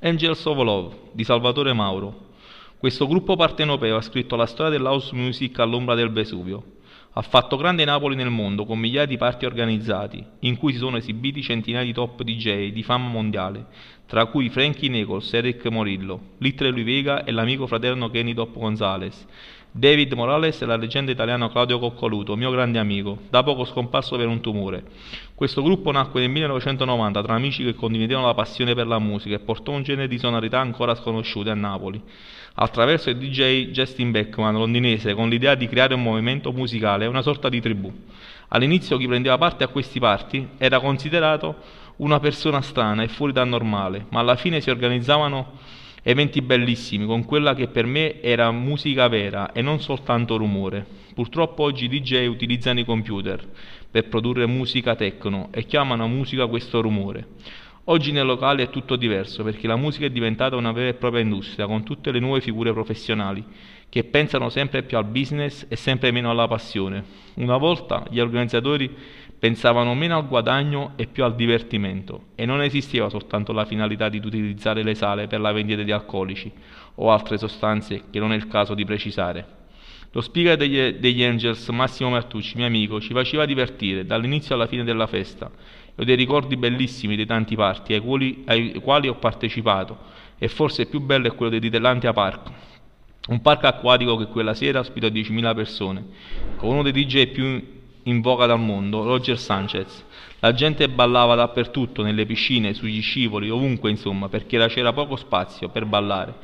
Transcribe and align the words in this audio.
Angels 0.00 0.44
of 0.44 0.58
Love 0.58 0.94
di 1.12 1.24
Salvatore 1.24 1.72
Mauro. 1.72 2.26
Questo 2.76 3.06
gruppo 3.06 3.34
partenopeo 3.34 3.96
ha 3.96 4.02
scritto 4.02 4.36
la 4.36 4.44
storia 4.44 4.70
dell'house 4.70 5.14
music 5.14 5.58
all'ombra 5.58 5.94
del 5.94 6.10
Vesuvio. 6.10 6.74
Ha 7.12 7.22
fatto 7.22 7.56
grande 7.56 7.82
Napoli 7.86 8.14
nel 8.14 8.28
mondo 8.28 8.66
con 8.66 8.78
migliaia 8.78 9.06
di 9.06 9.16
party 9.16 9.46
organizzati, 9.46 10.22
in 10.40 10.58
cui 10.58 10.72
si 10.74 10.78
sono 10.78 10.98
esibiti 10.98 11.40
centinaia 11.40 11.82
di 11.82 11.94
top 11.94 12.22
DJ 12.24 12.72
di 12.72 12.82
fama 12.82 13.08
mondiale, 13.08 13.68
tra 14.04 14.26
cui 14.26 14.50
Frankie 14.50 14.90
Nichols, 14.90 15.32
Eric 15.32 15.64
Morillo, 15.68 16.20
Little 16.38 16.68
Louis 16.68 16.84
Vega 16.84 17.24
e 17.24 17.32
l'amico 17.32 17.66
fraterno 17.66 18.10
Kenny 18.10 18.34
Dop 18.34 18.52
Gonzalez, 18.52 19.26
David 19.78 20.14
Morales 20.14 20.62
e 20.62 20.64
la 20.64 20.76
leggenda 20.76 21.10
italiana 21.10 21.50
Claudio 21.50 21.78
Coccoluto, 21.78 22.34
mio 22.34 22.50
grande 22.50 22.78
amico, 22.78 23.18
da 23.28 23.42
poco 23.42 23.66
scomparso 23.66 24.16
per 24.16 24.26
un 24.26 24.40
tumore. 24.40 24.82
Questo 25.34 25.62
gruppo 25.62 25.90
nacque 25.90 26.20
nel 26.20 26.30
1990 26.30 27.22
tra 27.22 27.34
amici 27.34 27.62
che 27.62 27.74
condividevano 27.74 28.24
la 28.24 28.32
passione 28.32 28.74
per 28.74 28.86
la 28.86 28.98
musica 28.98 29.34
e 29.34 29.38
portò 29.38 29.72
un 29.72 29.82
genere 29.82 30.08
di 30.08 30.16
sonorità 30.16 30.60
ancora 30.60 30.94
sconosciute 30.94 31.50
a 31.50 31.54
Napoli 31.54 32.02
attraverso 32.54 33.10
il 33.10 33.18
DJ 33.18 33.66
Justin 33.66 34.12
Beckman 34.12 34.54
londinese 34.54 35.12
con 35.12 35.28
l'idea 35.28 35.54
di 35.54 35.68
creare 35.68 35.92
un 35.92 36.02
movimento 36.02 36.52
musicale, 36.52 37.04
una 37.04 37.20
sorta 37.20 37.50
di 37.50 37.60
tribù. 37.60 37.92
All'inizio 38.48 38.96
chi 38.96 39.06
prendeva 39.06 39.36
parte 39.36 39.62
a 39.62 39.68
questi 39.68 39.98
party 39.98 40.52
era 40.56 40.80
considerato 40.80 41.54
una 41.96 42.18
persona 42.18 42.62
strana 42.62 43.02
e 43.02 43.08
fuori 43.08 43.34
dal 43.34 43.46
normale, 43.46 44.06
ma 44.08 44.20
alla 44.20 44.36
fine 44.36 44.62
si 44.62 44.70
organizzavano 44.70 45.52
eventi 46.08 46.40
bellissimi 46.40 47.04
con 47.04 47.24
quella 47.24 47.52
che 47.56 47.66
per 47.66 47.84
me 47.84 48.22
era 48.22 48.52
musica 48.52 49.08
vera 49.08 49.50
e 49.50 49.60
non 49.60 49.80
soltanto 49.80 50.36
rumore. 50.36 50.86
Purtroppo 51.12 51.64
oggi 51.64 51.86
i 51.86 51.88
DJ 51.88 52.26
utilizzano 52.26 52.78
i 52.78 52.84
computer 52.84 53.44
per 53.90 54.06
produrre 54.06 54.46
musica 54.46 54.94
techno 54.94 55.48
e 55.50 55.64
chiamano 55.64 56.06
musica 56.06 56.46
questo 56.46 56.80
rumore. 56.80 57.26
Oggi 57.86 58.12
nel 58.12 58.24
locale 58.24 58.62
è 58.62 58.70
tutto 58.70 58.94
diverso 58.94 59.42
perché 59.42 59.66
la 59.66 59.74
musica 59.74 60.06
è 60.06 60.10
diventata 60.10 60.54
una 60.54 60.70
vera 60.70 60.90
e 60.90 60.94
propria 60.94 61.22
industria 61.22 61.66
con 61.66 61.82
tutte 61.82 62.12
le 62.12 62.20
nuove 62.20 62.40
figure 62.40 62.72
professionali 62.72 63.44
che 63.88 64.04
pensano 64.04 64.48
sempre 64.48 64.84
più 64.84 64.96
al 64.98 65.06
business 65.06 65.66
e 65.68 65.74
sempre 65.74 66.12
meno 66.12 66.30
alla 66.30 66.46
passione. 66.46 67.02
Una 67.34 67.56
volta 67.56 68.06
gli 68.10 68.20
organizzatori 68.20 68.94
pensavano 69.38 69.94
meno 69.94 70.16
al 70.16 70.26
guadagno 70.26 70.92
e 70.96 71.06
più 71.06 71.24
al 71.24 71.34
divertimento 71.34 72.28
e 72.34 72.46
non 72.46 72.62
esisteva 72.62 73.08
soltanto 73.08 73.52
la 73.52 73.64
finalità 73.64 74.08
di 74.08 74.18
utilizzare 74.18 74.82
le 74.82 74.94
sale 74.94 75.26
per 75.26 75.40
la 75.40 75.52
vendita 75.52 75.82
di 75.82 75.92
alcolici 75.92 76.50
o 76.96 77.10
altre 77.10 77.38
sostanze 77.38 78.04
che 78.10 78.18
non 78.18 78.32
è 78.32 78.36
il 78.36 78.48
caso 78.48 78.74
di 78.74 78.84
precisare. 78.84 79.54
Lo 80.12 80.20
speaker 80.22 80.56
degli, 80.56 80.92
degli 80.92 81.22
Angels, 81.22 81.68
Massimo 81.68 82.10
Martucci, 82.10 82.56
mio 82.56 82.66
amico, 82.66 83.00
ci 83.00 83.12
faceva 83.12 83.44
divertire 83.44 84.06
dall'inizio 84.06 84.54
alla 84.54 84.66
fine 84.66 84.84
della 84.84 85.06
festa 85.06 85.50
ho 85.98 86.04
dei 86.04 86.16
ricordi 86.16 86.56
bellissimi 86.56 87.16
di 87.16 87.24
tanti 87.24 87.56
party 87.56 87.94
ai 87.94 88.00
quali, 88.00 88.42
ai 88.46 88.74
quali 88.82 89.08
ho 89.08 89.14
partecipato 89.14 89.98
e 90.38 90.48
forse 90.48 90.82
il 90.82 90.88
più 90.88 91.00
bello 91.00 91.26
è 91.26 91.34
quello 91.34 91.52
di 91.52 91.58
Ditellantia 91.58 92.12
Park, 92.12 92.50
un 93.28 93.40
parco 93.40 93.66
acquatico 93.66 94.16
che 94.16 94.26
quella 94.26 94.52
sera 94.52 94.80
ospitò 94.80 95.06
10.000 95.06 95.54
persone, 95.54 96.04
con 96.56 96.70
uno 96.70 96.82
dei 96.82 96.92
DJ 96.92 97.28
più 97.28 97.75
in 98.06 98.20
voga 98.20 98.46
dal 98.46 98.60
mondo, 98.60 99.02
Roger 99.02 99.38
Sanchez. 99.38 100.04
La 100.40 100.52
gente 100.52 100.88
ballava 100.88 101.34
dappertutto, 101.34 102.02
nelle 102.02 102.26
piscine, 102.26 102.74
sugli 102.74 103.00
scivoli, 103.00 103.50
ovunque 103.50 103.90
insomma, 103.90 104.28
perché 104.28 104.64
c'era 104.68 104.92
poco 104.92 105.16
spazio 105.16 105.68
per 105.68 105.86
ballare. 105.86 106.34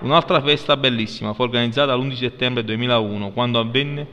Un'altra 0.00 0.40
festa 0.40 0.76
bellissima 0.76 1.32
fu 1.32 1.42
organizzata 1.42 1.94
l'11 1.94 2.14
settembre 2.14 2.64
2001, 2.64 3.32
quando 3.32 3.58
avvenne 3.58 4.06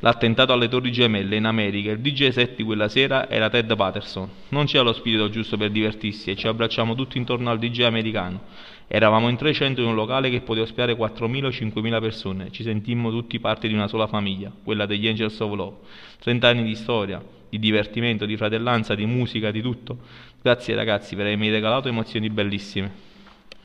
L'attentato 0.00 0.52
alle 0.52 0.68
Torri 0.68 0.92
Gemelle 0.92 1.36
in 1.36 1.46
America, 1.46 1.90
il 1.90 2.00
DJ 2.00 2.28
set 2.28 2.56
di 2.56 2.62
quella 2.62 2.86
sera 2.86 3.30
era 3.30 3.48
Ted 3.48 3.74
Patterson. 3.74 4.28
Non 4.50 4.66
c'era 4.66 4.82
lo 4.82 4.92
spirito 4.92 5.30
giusto 5.30 5.56
per 5.56 5.70
divertirsi 5.70 6.30
e 6.30 6.36
ci 6.36 6.46
abbracciamo 6.46 6.94
tutti 6.94 7.16
intorno 7.16 7.48
al 7.48 7.58
DJ 7.58 7.82
americano. 7.82 8.42
Eravamo 8.88 9.30
in 9.30 9.36
300 9.36 9.80
in 9.80 9.88
un 9.88 9.94
locale 9.94 10.28
che 10.28 10.42
poteva 10.42 10.66
ospitare 10.66 10.94
4.000 10.94 11.44
o 11.44 11.48
5.000 11.48 12.00
persone. 12.00 12.50
Ci 12.50 12.62
sentimmo 12.62 13.10
tutti 13.10 13.40
parte 13.40 13.68
di 13.68 13.74
una 13.74 13.88
sola 13.88 14.06
famiglia, 14.06 14.52
quella 14.62 14.84
degli 14.84 15.08
Angels 15.08 15.40
of 15.40 15.54
Love. 15.54 15.76
30 16.20 16.46
anni 16.46 16.64
di 16.64 16.74
storia, 16.74 17.24
di 17.48 17.58
divertimento, 17.58 18.26
di 18.26 18.36
fratellanza, 18.36 18.94
di 18.94 19.06
musica, 19.06 19.50
di 19.50 19.62
tutto. 19.62 19.96
Grazie 20.42 20.74
ragazzi 20.74 21.16
per 21.16 21.24
avermi 21.24 21.48
regalato 21.48 21.88
emozioni 21.88 22.28
bellissime. 22.28 23.05